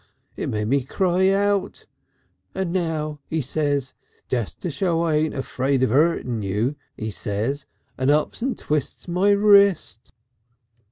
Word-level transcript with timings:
It 0.35 0.49
made 0.49 0.67
me 0.67 0.83
cry 0.83 1.29
out. 1.29 1.85
'And 2.55 2.73
now,' 2.73 3.19
he 3.27 3.39
says, 3.39 3.93
'just 4.29 4.59
to 4.61 4.71
show 4.71 5.01
I 5.03 5.17
ain't 5.17 5.35
afraid 5.35 5.83
of 5.83 5.91
'urting 5.91 6.41
you,' 6.41 6.75
he 6.97 7.11
says, 7.11 7.67
and 7.99 8.09
ups 8.09 8.41
and 8.41 8.57
twists 8.57 9.07
my 9.07 9.29
wrist." 9.29 10.11